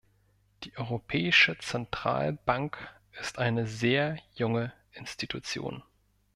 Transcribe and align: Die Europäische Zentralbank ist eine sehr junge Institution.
Die 0.63 0.75
Europäische 0.77 1.59
Zentralbank 1.59 2.89
ist 3.19 3.37
eine 3.37 3.67
sehr 3.67 4.17
junge 4.33 4.73
Institution. 4.93 5.83